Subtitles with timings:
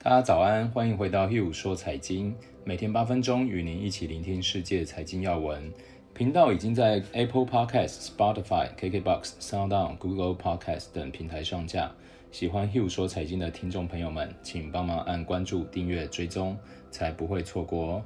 [0.00, 5.72] 大家早安，欢迎回到 Hugh 说财经，每天八分钟与您一起聆听世界财经要闻。
[6.14, 11.90] 频道已经在 Apple Podcast、Spotify、KKBox、SoundOn、Google Podcast 等平台上架。
[12.30, 16.56] 喜欢 Hugh 说财经的听众朋友们，请帮忙按关注、订阅、追踪，
[16.92, 18.02] 才不会错过哦。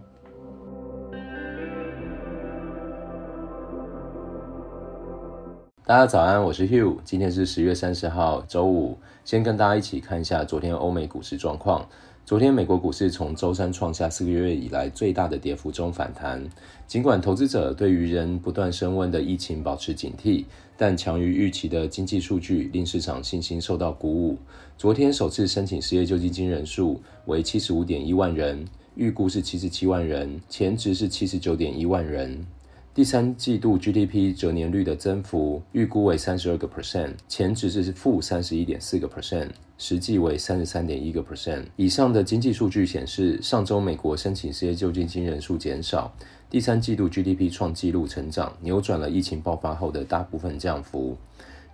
[5.84, 8.96] 大家早安，我是 Hugh，今天是十月三十号，周五。
[9.24, 11.88] 先跟大家一起看一下昨天欧美股市状况。
[12.24, 16.48] 昨天美国股市从周三创下四个月以来最大的跌幅中反弹。
[16.86, 20.44] 尽管投资者对于仍不断升温的疫情保持警惕，
[20.76, 24.38] 但强于预期的经济数据令市场信心受到鼓舞。
[24.78, 28.64] 昨天首次申请失业救济金人数为七十五点一万人，
[28.94, 32.46] 预估是七十七万人，前值是七十九点一万人。
[32.94, 41.64] 第三季度 GDP 折年率的增幅预估为三十二个 percent，前值是负三十一点四个 percent，实际为三十三点一个 percent。
[41.76, 46.14] 以上的经济数据显示，上周美国申请失业救济金人数减少，
[46.50, 51.16] 第三季度 GDP 创纪录成长，扭转了疫情爆发后的大部分降幅。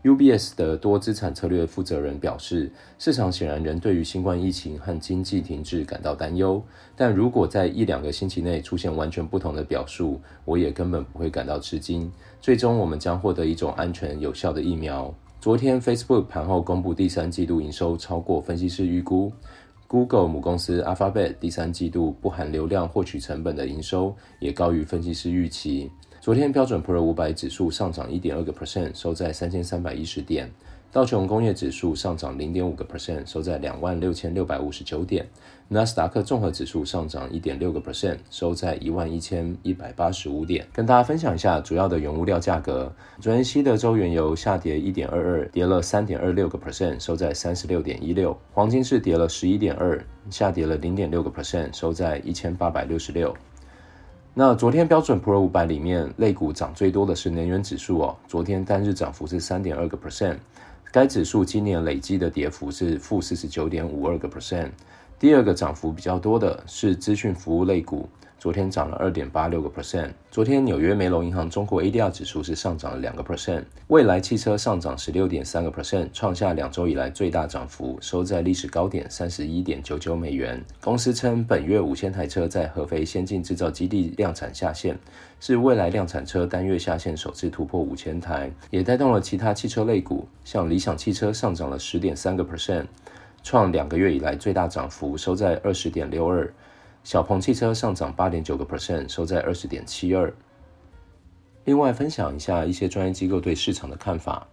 [0.04, 6.62] UBS 的多资产策略负责人表示，市场显然仍对于新冠疫情和经济停滞感到担忧，
[6.94, 12.10] 但如果在一两个星期内出现完全不同的表述，我也根本不会感到吃惊。
[12.40, 15.12] 最终，我们将获得一种安全有效的疫苗。
[15.40, 19.32] 昨天，Facebook 盘后公布第三季度营收超过分析师预估
[19.88, 25.90] ，Google 母公司 Alphabet 第三季度不含流量获取成本的营收也高于分析师预期。
[26.28, 30.46] 昨天标准普尔五百指数上涨一点二个 percent，收在三千三百一十点。
[30.92, 35.26] 道琼工业指数上涨零点五个 percent，收在两万六千六百五十九点。
[35.68, 40.66] 纳斯达克综合指数上涨一点六个 percent，收在一万一千一百八十五点。
[40.70, 42.92] 跟大家分享一下主要的原物料价格。
[43.22, 48.38] 昨天西德州原油下跌一点二二，跌了三点二六个 percent，收在三十六点一六。
[48.52, 49.98] 黄金是跌了十一点二，
[50.28, 53.34] 下跌了零点六个 percent，收在一千八百六十六。
[54.40, 60.36] 那昨天标准普尔五百里面类股涨最多的是能源指数哦，昨天单日涨幅是三点二个 percent。
[60.92, 64.70] 该指数今年累计的跌幅是负四十九点五二个 percent。
[65.18, 68.08] 第二个涨幅比较多的是资讯服务类股。
[68.38, 70.12] 昨天涨了二点八六个 percent。
[70.30, 73.64] 昨天纽约梅隆银行中国 ADR 指数是上涨了两个 percent。
[73.88, 80.64] 蔚来汽车上涨十六点三个 percent，创下两周以来最大涨幅，收在历史高点三十一点九九美元。
[80.80, 84.96] 公司称本月五千台车在合肥先进制造基地量产下线，
[85.40, 92.86] 是蔚来量产车单月下线首次突破五千台，也带动了其他汽车类股，像理想汽车上涨了十点三个 percent，
[93.42, 96.48] 创两个月以来最大涨幅，收在二十点六二。
[97.08, 100.30] 小鹏汽车上涨八点九个 percent，收在二十点七二。
[101.64, 104.46] 另外，分享一下一些专业机构对市场的看法。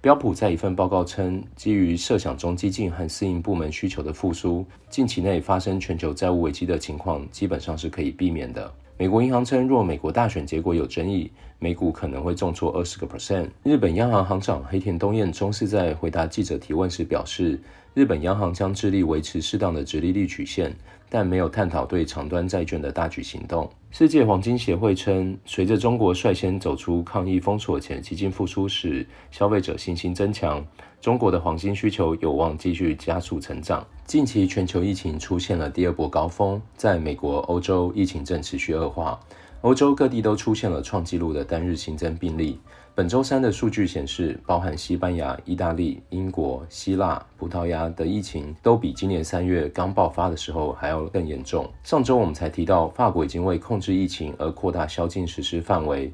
[0.00, 8.74] 标普在一份报告称，基于设想中激进和私营部门需求的复苏，近期内发生全球债务危机的情况基本上是可以避免的。
[8.98, 13.48] 美国银行称，若美国大选结果有争议，美股可能会重挫二十个 percent。
[13.62, 17.60] 日本央行行长黑田东彦中是在回答记者提问时表示，
[17.94, 20.76] 日本央行将致力维持适当的直利率曲线。
[21.10, 23.70] 但没有探讨对长端债券的大举行动。
[23.92, 30.64] 世界黄金协会称，随着中国率先走出抗疫封锁前，经济复苏时消费者信心增强，
[31.00, 33.86] 中国的黄金需求有望继续加速成长。
[34.06, 39.20] 近期全球疫情出现了第二波高峰，在美国、欧洲疫情正持续恶化。
[39.64, 42.60] 欧洲各地都出现了创纪录的单日新增病例。
[42.94, 51.66] 本周三的数据显示，包含西班牙、意大利、英国、希腊、葡萄牙的疫情都比今年三月刚爆发的时候还要更严重。
[51.82, 56.12] 上周我们才提到，法国已经为控制疫情而扩大宵禁实施范围。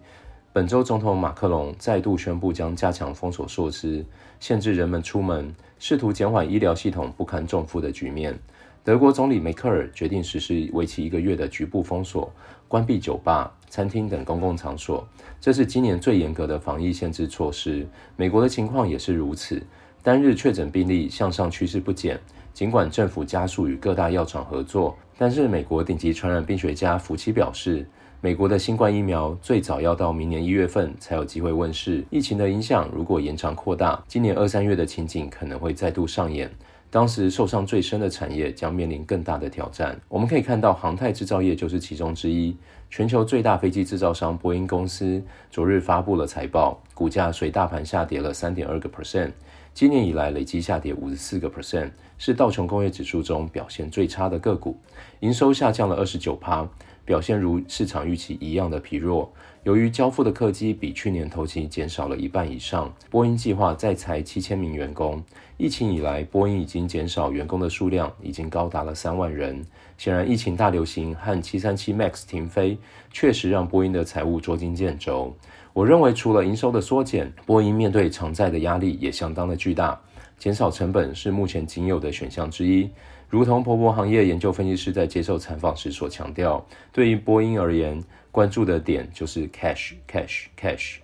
[0.53, 4.05] 本周总统马克龙再度宣布将加强封锁措施，
[4.39, 8.39] 限制人们出门，试图减缓医疗系统不堪重负的局面。
[8.83, 12.33] 德国总理梅克尔决定实施为期一个月的局部封锁，
[12.67, 15.07] 关闭酒吧、餐厅等公共场所。
[15.39, 17.87] 这是今年最严格的防疫限制措施。
[18.17, 19.63] 美国的情况也是如此，
[20.03, 22.19] 单日确诊病例向上趋势不减。
[22.55, 27.87] 尽管政府加速与各大药厂合作，但是美国顶级传染病学家福奇表示，
[28.23, 32.03] 美国的新冠疫苗最早要到明年一月份才有机会问世。
[32.11, 36.51] 疫情的影响如果延长扩大，今年二三月的情景可能会再度上演。
[36.91, 39.97] 当时受伤最深的产业将面临更大的挑战。
[40.09, 42.57] 我们可以看到，航太制造业就是其中之一。
[42.91, 49.31] 全球最大飞机制造商波音公司昨日发布了财报，股价随大盘下跌了三点二个 percent。
[49.73, 54.77] 今年以来累计下跌五十四个 percent，是道琼工业指数中表现最差的个股，
[55.21, 56.69] 营收下降了二十九趴，
[57.05, 59.33] 表现如市场预期一样的疲弱。
[59.63, 65.23] 由于交付的客机比去年同期减少了一半以上，波音计划再裁七千名员工。
[65.57, 69.65] 疫情以来，波音已经减少员工的数量，已经高达了三万人。
[69.97, 72.77] 显然，疫情大流行和七三七 MAX 停飞，
[73.11, 75.35] 确实让波音的财务捉襟见肘。
[75.81, 79.99] 我认为，除了营收的缩减，波音面对偿债的压力也相当的巨大。
[80.37, 82.91] 减少成本是目前仅有的选项之一。
[83.31, 86.63] 如同婆婆行业研究分析师在接受采访时所强调，
[86.93, 87.99] 对于波音而言，
[88.31, 90.97] 关注的点就是 cash cash cash。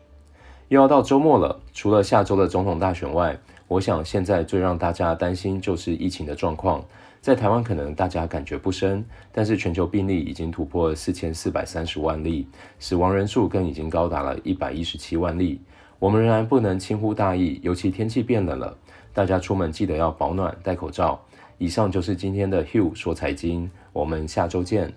[0.69, 3.34] 又要到周末了，除了下周的总统大选外，
[3.69, 6.84] 我想现在最让大家担心就是疫情的状况。
[7.26, 12.46] 在台湾可能大家感觉不深，但是全球病例已经突破四千四百三十万例，
[12.78, 15.61] 死亡人数更已经高达了一百一十七万例。
[15.99, 18.78] 我们仍然不能轻忽大意，尤其天气变冷了，
[19.12, 21.20] 大家出门记得要保暖、戴口罩。
[21.58, 24.94] 以上就是今天的 Hugh 说财经，我们下周见。